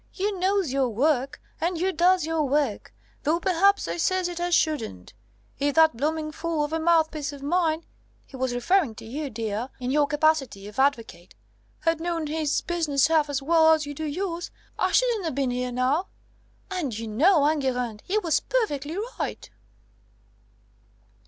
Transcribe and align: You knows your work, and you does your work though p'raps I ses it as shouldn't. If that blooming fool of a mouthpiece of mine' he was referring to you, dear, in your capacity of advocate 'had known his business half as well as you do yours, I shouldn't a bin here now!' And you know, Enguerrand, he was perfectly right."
You 0.15 0.39
knows 0.39 0.73
your 0.73 0.89
work, 0.89 1.39
and 1.61 1.77
you 1.77 1.91
does 1.93 2.25
your 2.25 2.41
work 2.49 2.91
though 3.21 3.39
p'raps 3.39 3.87
I 3.87 3.97
ses 3.97 4.27
it 4.27 4.39
as 4.39 4.55
shouldn't. 4.55 5.13
If 5.59 5.75
that 5.75 5.95
blooming 5.95 6.31
fool 6.31 6.63
of 6.63 6.73
a 6.73 6.79
mouthpiece 6.79 7.31
of 7.31 7.43
mine' 7.43 7.85
he 8.25 8.35
was 8.35 8.51
referring 8.51 8.95
to 8.95 9.05
you, 9.05 9.29
dear, 9.29 9.69
in 9.79 9.91
your 9.91 10.07
capacity 10.07 10.67
of 10.67 10.79
advocate 10.79 11.35
'had 11.81 11.99
known 12.01 12.25
his 12.25 12.61
business 12.61 13.05
half 13.09 13.29
as 13.29 13.43
well 13.43 13.73
as 13.73 13.85
you 13.85 13.93
do 13.93 14.05
yours, 14.05 14.49
I 14.79 14.91
shouldn't 14.91 15.27
a 15.27 15.31
bin 15.31 15.51
here 15.51 15.71
now!' 15.71 16.07
And 16.71 16.97
you 16.97 17.07
know, 17.07 17.45
Enguerrand, 17.47 18.01
he 18.03 18.17
was 18.17 18.39
perfectly 18.39 18.97
right." 19.19 19.51